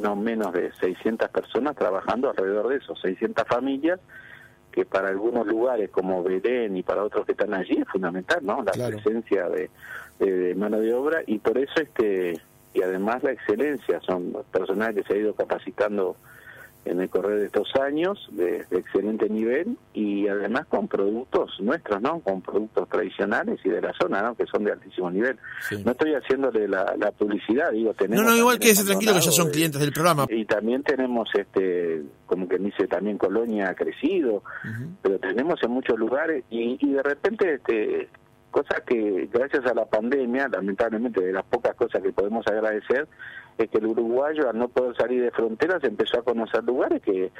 no 0.00 0.16
menos 0.16 0.52
de 0.52 0.72
600 0.74 1.28
personas 1.30 1.76
trabajando 1.76 2.30
alrededor 2.30 2.68
de 2.68 2.76
eso, 2.76 2.96
600 2.96 3.46
familias 3.46 4.00
que 4.74 4.84
para 4.84 5.08
algunos 5.08 5.46
lugares 5.46 5.88
como 5.90 6.22
Belén 6.24 6.76
y 6.76 6.82
para 6.82 7.04
otros 7.04 7.24
que 7.24 7.32
están 7.32 7.54
allí 7.54 7.76
es 7.80 7.88
fundamental, 7.88 8.40
¿no? 8.42 8.62
La 8.64 8.72
Claro. 8.72 8.96
presencia 8.96 9.48
de, 9.48 9.70
de- 10.18 10.32
de 10.32 10.54
mano 10.56 10.80
de 10.80 10.92
obra 10.92 11.22
y 11.26 11.38
por 11.38 11.56
eso 11.58 11.74
este 11.76 12.40
y 12.72 12.82
además 12.82 13.22
la 13.22 13.30
excelencia 13.30 14.00
son 14.00 14.32
personal 14.50 14.92
que 14.92 15.04
se 15.04 15.14
ha 15.14 15.16
ido 15.18 15.34
capacitando 15.34 16.16
en 16.84 17.00
el 17.00 17.08
correr 17.08 17.38
de 17.40 17.46
estos 17.46 17.68
años 17.80 18.28
de, 18.32 18.64
de 18.70 18.78
excelente 18.78 19.28
nivel 19.28 19.76
y 19.92 20.28
además 20.28 20.66
con 20.66 20.88
productos 20.88 21.50
nuestros, 21.60 22.00
¿no? 22.02 22.20
Con 22.20 22.42
productos 22.42 22.88
tradicionales 22.88 23.58
y 23.64 23.70
de 23.70 23.80
la 23.80 23.92
zona, 24.00 24.22
¿no? 24.22 24.34
Que 24.34 24.44
son 24.46 24.64
de 24.64 24.72
altísimo 24.72 25.10
nivel. 25.10 25.38
Sí. 25.68 25.82
No 25.84 25.92
estoy 25.92 26.14
haciéndole 26.14 26.68
la, 26.68 26.94
la 26.98 27.10
publicidad, 27.12 27.70
digo, 27.72 27.90
No, 27.90 27.94
tenemos... 27.94 28.24
no, 28.24 28.36
igual 28.36 28.54
también 28.56 28.60
quédese 28.60 28.80
en 28.82 28.86
tranquilo 28.88 29.12
que 29.14 29.20
ya 29.20 29.30
son 29.30 29.50
clientes 29.50 29.80
del 29.80 29.92
programa. 29.92 30.26
y 30.28 30.44
también 30.44 30.82
tenemos, 30.82 31.28
este 31.34 32.02
como 32.26 32.48
que 32.48 32.58
dice, 32.58 32.86
también 32.86 33.18
Colonia 33.18 33.68
ha 33.70 33.74
crecido, 33.74 34.42
pero 35.02 35.18
tenemos 35.18 35.62
en 35.62 35.70
muchos 35.70 35.98
lugares 35.98 36.44
y, 36.50 36.78
y 36.80 36.92
de 36.92 37.02
repente, 37.02 37.54
este 37.54 38.08
cosa 38.54 38.84
que 38.86 39.28
gracias 39.32 39.66
a 39.66 39.74
la 39.74 39.84
pandemia, 39.84 40.46
lamentablemente 40.46 41.20
de 41.20 41.32
las 41.32 41.44
pocas 41.44 41.74
cosas 41.74 42.00
que 42.00 42.12
podemos 42.12 42.46
agradecer, 42.46 43.08
es 43.58 43.68
que 43.68 43.78
el 43.78 43.86
uruguayo 43.86 44.48
al 44.48 44.56
no 44.56 44.68
poder 44.68 44.96
salir 44.96 45.22
de 45.22 45.32
fronteras 45.32 45.82
empezó 45.82 46.20
a 46.20 46.22
conocer 46.22 46.62
lugares 46.62 47.02
que 47.02 47.32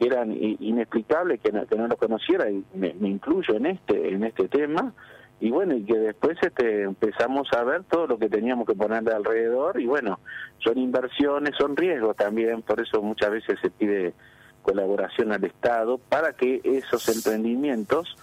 eran 0.00 0.32
inexplicables, 0.32 1.40
que 1.42 1.52
no, 1.52 1.66
que 1.66 1.76
no 1.76 1.86
los 1.86 1.98
conociera, 1.98 2.50
y 2.50 2.64
me, 2.72 2.94
incluyo 3.02 3.56
en 3.56 3.66
este, 3.66 4.08
en 4.08 4.24
este 4.24 4.48
tema, 4.48 4.94
y 5.38 5.50
bueno, 5.50 5.74
y 5.74 5.84
que 5.84 5.98
después 5.98 6.38
este, 6.40 6.84
empezamos 6.84 7.46
a 7.52 7.62
ver 7.62 7.84
todo 7.84 8.06
lo 8.06 8.18
que 8.18 8.30
teníamos 8.30 8.66
que 8.66 8.74
ponerle 8.74 9.12
alrededor, 9.12 9.78
y 9.78 9.86
bueno, 9.86 10.18
son 10.60 10.78
inversiones, 10.78 11.54
son 11.58 11.76
riesgos 11.76 12.16
también, 12.16 12.62
por 12.62 12.80
eso 12.80 13.02
muchas 13.02 13.30
veces 13.30 13.58
se 13.60 13.70
pide 13.70 14.14
colaboración 14.62 15.30
al 15.30 15.44
Estado 15.44 15.98
para 15.98 16.32
que 16.32 16.62
esos 16.64 17.06
emprendimientos 17.14 18.16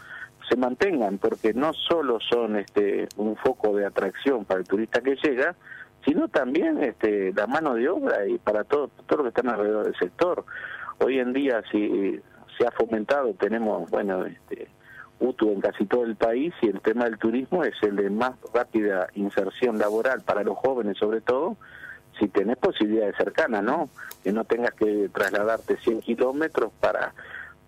se 0.51 0.57
mantengan, 0.57 1.17
porque 1.17 1.53
no 1.53 1.71
solo 1.73 2.19
son 2.19 2.57
este 2.57 3.07
un 3.15 3.37
foco 3.37 3.73
de 3.73 3.85
atracción 3.85 4.43
para 4.43 4.59
el 4.59 4.67
turista 4.67 4.99
que 4.99 5.15
llega, 5.15 5.55
sino 6.05 6.27
también 6.27 6.83
este 6.83 7.31
la 7.31 7.47
mano 7.47 7.73
de 7.75 7.87
obra 7.87 8.27
y 8.27 8.37
para 8.37 8.65
todo 8.65 8.89
todo 9.07 9.19
lo 9.19 9.23
que 9.23 9.29
están 9.29 9.47
alrededor 9.47 9.85
del 9.85 9.95
sector. 9.95 10.43
Hoy 10.99 11.19
en 11.19 11.31
día 11.31 11.63
si 11.71 12.19
se 12.57 12.67
ha 12.67 12.71
fomentado, 12.71 13.33
tenemos 13.35 13.89
bueno 13.89 14.25
este 14.25 14.67
UTU 15.21 15.53
en 15.53 15.61
casi 15.61 15.85
todo 15.85 16.03
el 16.03 16.17
país 16.17 16.53
y 16.61 16.67
el 16.67 16.81
tema 16.81 17.05
del 17.05 17.17
turismo 17.17 17.63
es 17.63 17.75
el 17.81 17.95
de 17.95 18.09
más 18.09 18.33
rápida 18.53 19.07
inserción 19.13 19.79
laboral 19.79 20.19
para 20.19 20.43
los 20.43 20.57
jóvenes 20.57 20.97
sobre 20.97 21.21
todo, 21.21 21.55
si 22.19 22.27
tenés 22.27 22.57
posibilidades 22.57 23.15
cercanas, 23.15 23.63
¿no? 23.63 23.89
Que 24.21 24.33
no 24.33 24.43
tengas 24.43 24.73
que 24.73 25.09
trasladarte 25.13 25.77
100 25.77 26.01
kilómetros 26.01 26.73
para 26.81 27.13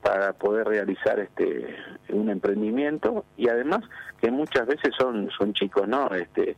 para 0.03 0.33
poder 0.33 0.67
realizar 0.67 1.19
este 1.19 1.75
un 2.09 2.29
emprendimiento 2.29 3.25
y 3.37 3.47
además 3.47 3.81
que 4.21 4.29
muchas 4.29 4.67
veces 4.67 4.93
son 4.99 5.29
son 5.37 5.53
chicos, 5.53 5.87
¿no? 5.87 6.07
Este 6.13 6.57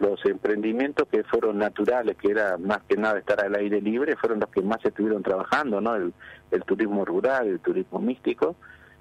los 0.00 0.24
emprendimientos 0.24 1.06
que 1.08 1.22
fueron 1.24 1.58
naturales, 1.58 2.16
que 2.16 2.30
era 2.30 2.56
más 2.56 2.78
que 2.88 2.96
nada 2.96 3.18
estar 3.18 3.44
al 3.44 3.54
aire 3.54 3.82
libre, 3.82 4.16
fueron 4.16 4.40
los 4.40 4.48
que 4.48 4.62
más 4.62 4.82
estuvieron 4.84 5.22
trabajando, 5.22 5.80
¿no? 5.80 5.94
El, 5.94 6.14
el 6.50 6.62
turismo 6.64 7.04
rural, 7.04 7.46
el 7.46 7.60
turismo 7.60 8.00
místico, 8.00 8.56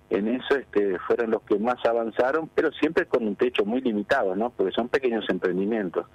en 0.10 0.28
eso 0.28 0.56
este, 0.56 0.98
fueron 1.00 1.32
los 1.32 1.42
que 1.44 1.60
más 1.60 1.76
avanzaron, 1.86 2.50
pero 2.56 2.72
siempre 2.72 3.06
con 3.06 3.28
un 3.28 3.36
techo 3.36 3.64
muy 3.66 3.82
limitado, 3.82 4.36
¿no? 4.36 4.50
Porque 4.50 4.72
son 4.72 4.90
pequeños 4.90 5.24
emprendimientos. 5.30 6.06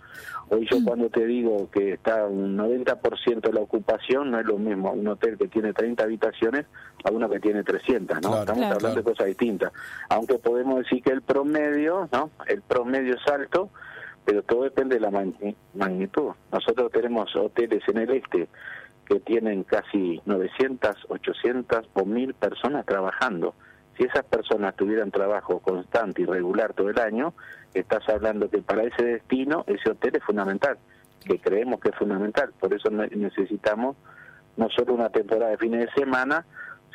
Hoy 0.49 0.67
yo 0.71 0.79
cuando 0.85 1.09
te 1.11 1.25
digo 1.27 1.71
que 1.71 1.93
está 1.93 2.27
un 2.27 2.57
90% 2.59 3.41
de 3.41 3.53
la 3.53 3.61
ocupación, 3.61 4.31
no 4.33 4.41
es 4.41 4.47
lo 4.47 4.59
mismo 4.59 4.93
un 4.93 5.07
hotel 5.07 5.39
que 5.39 5.47
tiene 5.49 5.73
30 5.73 6.03
habitaciones 6.05 6.67
a 7.05 7.11
uno 7.13 7.29
que 7.31 7.39
tiene 7.41 7.63
300, 7.63 8.17
¿no? 8.17 8.21
Claro, 8.21 8.41
Estamos 8.41 8.61
Claro. 8.63 8.75
hablando 8.77 8.97
de 9.03 9.05
cosas 9.05 9.27
distintas. 9.29 9.73
Aunque 10.09 10.39
podemos 10.39 10.79
decir 10.81 11.03
que 11.03 11.13
el 11.13 11.23
promedio, 11.23 12.09
¿no? 12.13 12.31
El 12.47 12.63
promedio 12.63 13.15
es 13.15 13.27
alto, 13.33 13.71
pero 14.25 14.43
todo 14.43 14.65
depende 14.65 14.97
de 14.97 15.01
la 15.03 15.11
magni- 15.11 15.55
magnitud. 15.75 16.33
Nosotros 16.51 16.91
tenemos 16.91 17.35
hoteles 17.37 17.83
en 17.89 17.99
el 17.99 18.11
este 18.11 18.49
que 19.07 19.21
tienen 19.21 19.65
casi 19.65 20.21
900, 20.25 20.97
800 21.11 21.89
o 21.93 22.05
1000 22.07 22.35
personas 22.35 22.87
trabajando. 22.87 23.55
Si 23.97 24.05
esas 24.05 24.25
personas 24.25 24.75
tuvieran 24.77 25.11
trabajo 25.11 25.61
constante 25.61 26.23
y 26.23 26.25
regular 26.27 26.73
todo 26.75 26.91
el 26.91 26.99
año, 26.99 27.33
estás 27.75 28.09
hablando 28.09 28.49
que 28.51 28.59
para 28.59 28.83
ese 28.85 29.05
destino 29.05 29.65
ese 29.67 29.91
hotel 29.91 30.17
es 30.17 30.23
fundamental, 30.25 30.77
que 31.25 31.39
creemos 31.39 31.81
que 31.81 31.91
es 31.91 31.97
fundamental. 31.97 32.51
Por 32.59 32.75
eso 32.75 32.91
ne- 32.91 33.09
necesitamos 33.09 33.97
no 34.57 34.69
solo 34.71 34.95
una 34.95 35.11
temporada 35.11 35.51
de 35.53 35.59
fines 35.59 35.87
de 35.87 35.93
semana, 35.93 36.45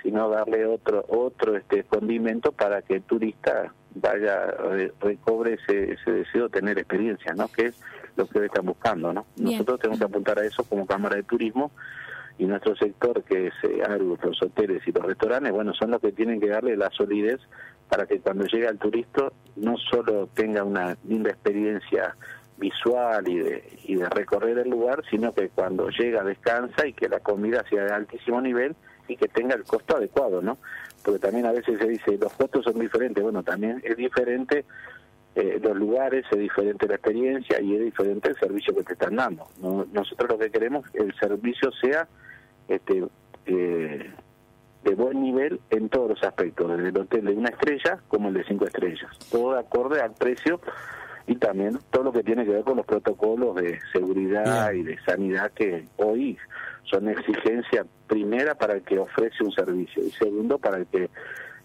sino 0.03 0.29
darle 0.29 0.65
otro 0.65 1.03
otro 1.09 1.55
este 1.57 1.83
condimento 1.83 2.51
para 2.51 2.81
que 2.81 2.95
el 2.95 3.03
turista 3.03 3.73
vaya 3.95 4.45
re- 4.51 4.93
recobre 5.01 5.53
ese, 5.55 5.93
ese 5.93 6.11
deseo 6.11 6.43
de 6.43 6.49
tener 6.49 6.77
experiencia, 6.77 7.33
¿no? 7.33 7.47
Que 7.49 7.67
es 7.67 7.81
lo 8.15 8.25
que 8.27 8.39
hoy 8.39 8.45
están 8.45 8.65
buscando, 8.65 9.11
¿no? 9.13 9.25
Bien. 9.35 9.51
Nosotros 9.51 9.79
tenemos 9.79 9.99
que 9.99 10.05
apuntar 10.05 10.39
a 10.39 10.45
eso 10.45 10.63
como 10.63 10.85
Cámara 10.85 11.15
de 11.17 11.23
Turismo 11.23 11.71
y 12.39 12.45
nuestro 12.45 12.75
sector, 12.75 13.21
que 13.23 13.47
es 13.47 13.53
eh, 13.63 13.83
Argos, 13.87 14.17
los 14.23 14.41
hoteles 14.41 14.81
y 14.87 14.91
los 14.91 15.05
restaurantes, 15.05 15.51
bueno, 15.51 15.73
son 15.75 15.91
los 15.91 16.01
que 16.01 16.11
tienen 16.13 16.39
que 16.39 16.47
darle 16.47 16.75
la 16.75 16.89
solidez 16.89 17.39
para 17.87 18.05
que 18.07 18.19
cuando 18.19 18.45
llegue 18.45 18.67
al 18.67 18.79
turista 18.79 19.31
no 19.57 19.77
solo 19.77 20.27
tenga 20.33 20.63
una 20.63 20.97
linda 21.07 21.29
experiencia 21.29 22.15
visual 22.57 23.27
y 23.27 23.37
de, 23.39 23.63
y 23.85 23.95
de 23.95 24.09
recorrer 24.09 24.57
el 24.57 24.69
lugar, 24.69 25.03
sino 25.09 25.33
que 25.33 25.49
cuando 25.49 25.89
llega 25.89 26.23
descansa 26.23 26.87
y 26.87 26.93
que 26.93 27.07
la 27.09 27.19
comida 27.19 27.63
sea 27.69 27.83
de 27.85 27.91
altísimo 27.93 28.41
nivel 28.41 28.75
y 29.07 29.15
que 29.15 29.27
tenga 29.27 29.55
el 29.55 29.63
costo 29.63 29.97
adecuado, 29.97 30.41
¿no? 30.41 30.57
Porque 31.03 31.19
también 31.19 31.45
a 31.45 31.51
veces 31.51 31.79
se 31.79 31.87
dice, 31.87 32.17
los 32.17 32.33
costos 32.33 32.65
son 32.65 32.79
diferentes, 32.79 33.23
bueno, 33.23 33.43
también 33.43 33.81
es 33.83 33.95
diferente 33.97 34.65
eh, 35.35 35.59
los 35.61 35.75
lugares, 35.77 36.25
es 36.31 36.37
diferente 36.39 36.87
la 36.87 36.95
experiencia 36.95 37.61
y 37.61 37.75
es 37.75 37.81
diferente 37.85 38.29
el 38.29 38.35
servicio 38.35 38.75
que 38.75 38.83
te 38.83 38.93
están 38.93 39.15
dando. 39.15 39.47
No- 39.61 39.85
nosotros 39.93 40.29
lo 40.29 40.37
que 40.37 40.51
queremos 40.51 40.85
es 40.87 40.91
que 40.91 40.99
el 40.99 41.13
servicio 41.15 41.71
sea 41.81 42.07
este 42.69 43.03
eh, 43.45 44.11
de 44.83 44.95
buen 44.95 45.21
nivel 45.21 45.59
en 45.71 45.89
todos 45.89 46.09
los 46.11 46.23
aspectos, 46.23 46.69
desde 46.69 46.89
el 46.89 46.97
hotel 46.97 47.25
de 47.25 47.33
una 47.33 47.49
estrella 47.49 47.99
como 48.07 48.29
el 48.29 48.35
de 48.35 48.43
cinco 48.45 48.65
estrellas, 48.65 49.09
todo 49.31 49.53
de 49.53 49.59
acorde 49.59 50.01
al 50.01 50.13
precio 50.13 50.61
y 51.27 51.35
también 51.35 51.77
todo 51.91 52.03
lo 52.03 52.11
que 52.13 52.23
tiene 52.23 52.45
que 52.45 52.51
ver 52.51 52.63
con 52.63 52.77
los 52.77 52.85
protocolos 52.85 53.55
de 53.55 53.79
seguridad 53.91 54.71
Bien. 54.71 54.81
y 54.81 54.89
de 54.89 54.99
sanidad 55.03 55.51
que 55.51 55.85
hoy 55.97 56.37
son 56.83 57.09
exigencia 57.09 57.85
primera 58.07 58.55
para 58.55 58.73
el 58.75 58.81
que 58.83 58.97
ofrece 58.97 59.43
un 59.43 59.51
servicio 59.51 60.03
y 60.03 60.11
segundo 60.11 60.57
para 60.57 60.77
el 60.77 60.87
que 60.87 61.09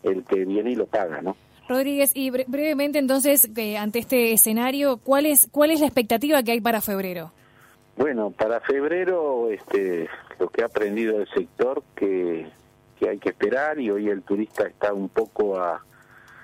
el 0.02 0.23
que 0.25 0.44
viene 0.44 0.73
y 0.73 0.75
lo 0.75 0.87
paga, 0.87 1.23
¿no? 1.23 1.34
Rodríguez, 1.66 2.11
y 2.14 2.30
bre- 2.30 2.44
brevemente 2.46 2.99
entonces, 2.99 3.49
eh, 3.56 3.78
ante 3.78 4.00
este 4.00 4.32
escenario, 4.32 4.99
¿cuál 4.99 5.25
es, 5.25 5.49
¿cuál 5.50 5.70
es 5.70 5.80
la 5.80 5.87
expectativa 5.87 6.42
que 6.42 6.52
hay 6.52 6.61
para 6.61 6.82
febrero? 6.82 7.32
Bueno, 7.96 8.30
para 8.30 8.60
febrero, 8.60 9.48
este, 9.50 10.08
lo 10.38 10.48
que 10.48 10.62
ha 10.62 10.66
aprendido 10.66 11.20
el 11.20 11.28
sector 11.28 11.82
que, 11.94 12.50
que 12.98 13.08
hay 13.08 13.18
que 13.18 13.30
esperar 13.30 13.78
y 13.78 13.90
hoy 13.90 14.08
el 14.08 14.22
turista 14.22 14.66
está 14.66 14.92
un 14.92 15.08
poco 15.08 15.58
a, 15.60 15.84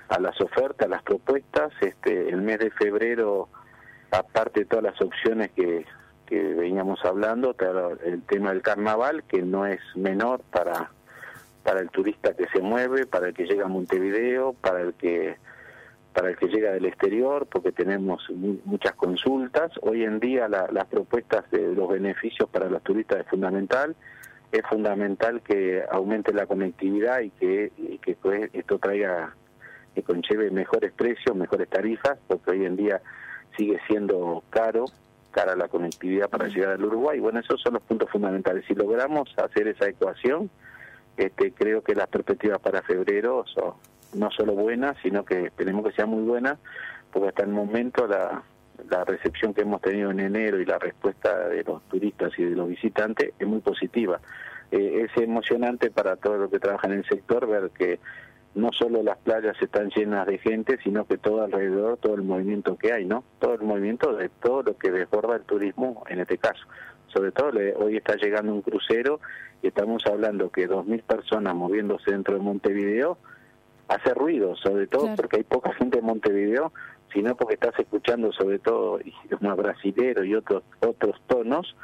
a 0.07 0.19
las 0.19 0.39
ofertas, 0.39 0.85
a 0.85 0.89
las 0.89 1.03
propuestas. 1.03 1.73
Este, 1.81 2.29
el 2.29 2.41
mes 2.41 2.59
de 2.59 2.71
febrero, 2.71 3.49
aparte 4.11 4.61
de 4.61 4.65
todas 4.65 4.83
las 4.83 5.01
opciones 5.01 5.51
que, 5.51 5.85
que 6.25 6.41
veníamos 6.41 7.03
hablando, 7.03 7.53
el 8.05 8.21
tema 8.23 8.51
del 8.51 8.61
carnaval, 8.61 9.23
que 9.23 9.41
no 9.41 9.65
es 9.65 9.81
menor 9.95 10.41
para 10.51 10.89
para 11.63 11.79
el 11.79 11.89
turista 11.89 12.33
que 12.33 12.47
se 12.47 12.59
mueve, 12.59 13.05
para 13.05 13.27
el 13.27 13.33
que 13.33 13.45
llega 13.45 13.65
a 13.65 13.69
Montevideo, 13.69 14.53
para 14.53 14.81
el 14.81 14.93
que 14.93 15.37
para 16.13 16.29
el 16.29 16.37
que 16.37 16.47
llega 16.47 16.71
del 16.71 16.85
exterior, 16.85 17.47
porque 17.47 17.71
tenemos 17.71 18.29
muchas 18.65 18.93
consultas. 18.93 19.71
Hoy 19.81 20.03
en 20.03 20.19
día 20.19 20.47
las 20.47 20.85
propuestas 20.87 21.49
de 21.51 21.73
los 21.73 21.89
beneficios 21.89 22.49
para 22.49 22.69
los 22.69 22.83
turistas 22.83 23.21
es 23.21 23.27
fundamental. 23.27 23.95
Es 24.51 24.63
fundamental 24.69 25.41
que 25.41 25.83
aumente 25.89 26.33
la 26.33 26.45
conectividad 26.45 27.21
y 27.21 27.29
que, 27.31 27.71
que 28.01 28.15
pues, 28.15 28.49
esto 28.51 28.79
traiga, 28.79 29.33
que 29.95 30.03
conlleve 30.03 30.51
mejores 30.51 30.91
precios, 30.91 31.35
mejores 31.35 31.69
tarifas, 31.69 32.17
porque 32.27 32.51
hoy 32.51 32.65
en 32.65 32.75
día 32.75 33.01
sigue 33.57 33.79
siendo 33.87 34.43
caro, 34.49 34.85
cara 35.31 35.55
la 35.55 35.69
conectividad 35.69 36.29
para 36.29 36.49
llegar 36.49 36.71
al 36.71 36.83
Uruguay. 36.83 37.19
Bueno, 37.19 37.39
esos 37.39 37.61
son 37.61 37.75
los 37.75 37.83
puntos 37.83 38.09
fundamentales. 38.09 38.65
Si 38.67 38.75
logramos 38.75 39.33
hacer 39.37 39.69
esa 39.69 39.87
ecuación, 39.87 40.49
este, 41.15 41.53
creo 41.53 41.81
que 41.81 41.95
las 41.95 42.07
perspectivas 42.07 42.59
para 42.59 42.81
febrero 42.81 43.45
son 43.53 43.75
no 44.13 44.29
solo 44.31 44.53
buenas, 44.53 44.97
sino 45.01 45.25
que 45.25 45.45
esperemos 45.45 45.85
que 45.85 45.93
sea 45.93 46.05
muy 46.05 46.23
buena, 46.23 46.57
porque 47.11 47.29
hasta 47.29 47.43
el 47.43 47.49
momento 47.49 48.07
la, 48.07 48.43
la 48.89 49.03
recepción 49.05 49.53
que 49.53 49.61
hemos 49.61 49.81
tenido 49.81 50.11
en 50.11 50.19
enero 50.19 50.59
y 50.59 50.65
la 50.65 50.79
respuesta 50.79 51.49
de 51.49 51.63
los 51.63 51.81
turistas 51.83 52.31
y 52.37 52.43
de 52.43 52.55
los 52.55 52.69
visitantes 52.69 53.33
es 53.37 53.47
muy 53.47 53.59
positiva. 53.59 54.19
Eh, 54.71 55.05
es 55.05 55.21
emocionante 55.21 55.91
para 55.91 56.15
todos 56.15 56.39
los 56.39 56.49
que 56.49 56.59
trabajan 56.59 56.93
en 56.93 56.99
el 56.99 57.05
sector 57.05 57.47
ver 57.47 57.71
que 57.71 57.99
no 58.53 58.71
solo 58.73 59.01
las 59.01 59.17
playas 59.17 59.55
están 59.61 59.89
llenas 59.89 60.27
de 60.27 60.37
gente, 60.37 60.77
sino 60.83 61.05
que 61.05 61.17
todo 61.17 61.43
alrededor, 61.43 61.97
todo 61.97 62.15
el 62.15 62.23
movimiento 62.23 62.77
que 62.77 62.91
hay, 62.91 63.05
¿no? 63.05 63.23
Todo 63.39 63.53
el 63.53 63.61
movimiento 63.61 64.13
de 64.15 64.29
todo 64.29 64.63
lo 64.63 64.77
que 64.77 64.91
desborda 64.91 65.35
el 65.35 65.43
turismo 65.43 66.03
en 66.09 66.19
este 66.19 66.37
caso. 66.37 66.61
Sobre 67.07 67.31
todo 67.31 67.51
hoy 67.77 67.97
está 67.97 68.15
llegando 68.15 68.53
un 68.53 68.61
crucero 68.61 69.19
y 69.61 69.67
estamos 69.67 70.05
hablando 70.05 70.49
que 70.49 70.69
2.000 70.69 71.03
personas 71.03 71.55
moviéndose 71.55 72.11
dentro 72.11 72.35
de 72.35 72.41
Montevideo 72.41 73.17
hace 73.91 74.13
ruido, 74.13 74.55
sobre 74.55 74.87
todo 74.87 75.13
porque 75.15 75.37
hay 75.37 75.43
poca 75.43 75.73
gente 75.73 75.99
en 75.99 76.05
Montevideo, 76.05 76.71
sino 77.13 77.35
porque 77.35 77.55
estás 77.55 77.77
escuchando 77.77 78.31
sobre 78.31 78.59
todo 78.59 78.99
idiomas 79.01 79.57
brasileros 79.57 80.25
y 80.25 80.33
otros 80.33 80.63
otros 80.79 81.21
tonos 81.27 81.75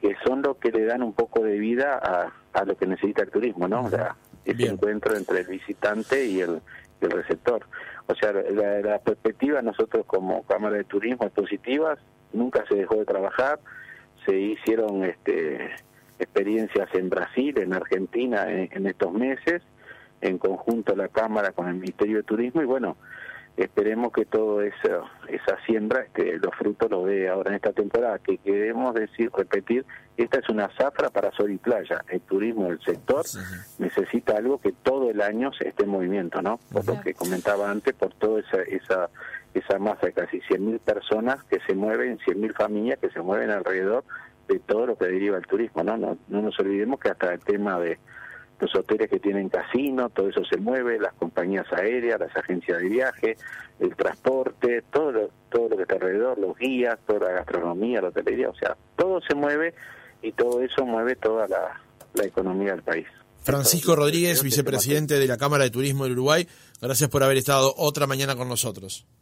que 0.00 0.16
son 0.24 0.42
los 0.42 0.56
que 0.56 0.72
le 0.72 0.84
dan 0.84 1.02
un 1.02 1.12
poco 1.12 1.44
de 1.44 1.58
vida 1.58 2.00
a, 2.02 2.32
a 2.58 2.64
lo 2.64 2.76
que 2.76 2.86
necesita 2.86 3.22
el 3.22 3.30
turismo, 3.30 3.68
¿no? 3.68 3.84
O 3.84 3.90
sea, 3.90 4.16
ese 4.44 4.66
encuentro 4.66 5.14
entre 5.14 5.40
el 5.40 5.46
visitante 5.46 6.26
y 6.26 6.40
el, 6.40 6.60
el 7.00 7.10
receptor. 7.10 7.66
O 8.06 8.14
sea, 8.16 8.32
la, 8.32 8.80
la, 8.80 8.98
perspectiva 8.98 9.62
nosotros 9.62 10.04
como 10.06 10.42
Cámara 10.44 10.78
de 10.78 10.84
Turismo 10.84 11.26
es 11.26 11.32
positiva, 11.32 11.96
nunca 12.32 12.64
se 12.66 12.74
dejó 12.74 12.96
de 12.96 13.04
trabajar, 13.04 13.60
se 14.26 14.36
hicieron 14.36 15.04
este, 15.04 15.70
experiencias 16.18 16.88
en 16.94 17.08
Brasil, 17.08 17.56
en 17.58 17.72
Argentina 17.72 18.50
en 18.50 18.86
estos 18.88 19.12
meses, 19.12 19.62
en 20.22 20.38
conjunto 20.38 20.96
la 20.96 21.08
Cámara 21.08 21.52
con 21.52 21.68
el 21.68 21.74
Ministerio 21.74 22.18
de 22.18 22.22
Turismo 22.22 22.62
y 22.62 22.64
bueno, 22.64 22.96
esperemos 23.56 24.12
que 24.12 24.24
todo 24.24 24.62
eso, 24.62 25.04
esa 25.28 25.58
siembra, 25.66 26.02
este, 26.02 26.38
los 26.38 26.54
frutos 26.54 26.90
los 26.90 27.06
dé 27.06 27.28
ahora 27.28 27.50
en 27.50 27.56
esta 27.56 27.72
temporada, 27.72 28.18
que 28.18 28.38
queremos 28.38 28.94
decir, 28.94 29.30
repetir, 29.36 29.84
esta 30.16 30.38
es 30.38 30.48
una 30.48 30.68
zafra 30.76 31.10
para 31.10 31.32
sol 31.32 31.50
y 31.50 31.58
playa, 31.58 32.02
el 32.08 32.20
turismo 32.20 32.68
del 32.68 32.80
sector 32.80 33.24
necesita 33.78 34.36
algo 34.36 34.58
que 34.58 34.72
todo 34.72 35.10
el 35.10 35.20
año 35.20 35.52
se 35.52 35.68
esté 35.68 35.84
en 35.84 35.90
movimiento, 35.90 36.40
¿no? 36.40 36.58
Por 36.70 36.86
lo 36.86 37.00
que 37.00 37.14
comentaba 37.14 37.70
antes, 37.70 37.94
por 37.94 38.14
toda 38.14 38.40
esa, 38.40 38.62
esa, 38.62 39.10
esa 39.52 39.78
masa 39.78 40.06
de 40.06 40.12
casi 40.12 40.40
100.000 40.40 40.78
personas 40.80 41.42
que 41.44 41.60
se 41.66 41.74
mueven, 41.74 42.18
100.000 42.18 42.54
familias 42.54 42.98
que 43.00 43.10
se 43.10 43.20
mueven 43.20 43.50
alrededor 43.50 44.04
de 44.48 44.58
todo 44.60 44.86
lo 44.86 44.96
que 44.96 45.06
deriva 45.06 45.36
el 45.36 45.46
turismo, 45.46 45.82
¿no? 45.82 45.96
No, 45.96 46.16
no 46.28 46.42
nos 46.42 46.58
olvidemos 46.58 47.00
que 47.00 47.10
hasta 47.10 47.32
el 47.34 47.40
tema 47.40 47.78
de 47.78 47.98
los 48.62 48.74
hoteles 48.76 49.10
que 49.10 49.18
tienen 49.18 49.48
casino, 49.48 50.08
todo 50.08 50.28
eso 50.28 50.44
se 50.44 50.56
mueve, 50.56 50.98
las 50.98 51.12
compañías 51.14 51.66
aéreas, 51.72 52.20
las 52.20 52.34
agencias 52.36 52.78
de 52.80 52.88
viaje, 52.88 53.36
el 53.80 53.96
transporte, 53.96 54.84
todo 54.92 55.10
lo, 55.10 55.30
todo 55.50 55.68
lo 55.68 55.76
que 55.76 55.82
está 55.82 55.96
alrededor, 55.96 56.38
los 56.38 56.56
guías, 56.56 56.96
toda 57.04 57.28
la 57.28 57.32
gastronomía, 57.32 58.00
la 58.00 58.08
hotelería, 58.08 58.48
o 58.48 58.54
sea, 58.54 58.76
todo 58.96 59.20
se 59.20 59.34
mueve 59.34 59.74
y 60.22 60.30
todo 60.30 60.62
eso 60.62 60.86
mueve 60.86 61.16
toda 61.16 61.48
la, 61.48 61.80
la 62.14 62.24
economía 62.24 62.70
del 62.70 62.82
país. 62.82 63.06
Francisco 63.42 63.96
Rodríguez, 63.96 64.40
vicepresidente 64.44 65.18
de 65.18 65.26
la 65.26 65.36
Cámara 65.36 65.64
de 65.64 65.70
Turismo 65.70 66.04
del 66.04 66.12
Uruguay, 66.12 66.46
gracias 66.80 67.10
por 67.10 67.24
haber 67.24 67.38
estado 67.38 67.74
otra 67.76 68.06
mañana 68.06 68.36
con 68.36 68.48
nosotros. 68.48 69.04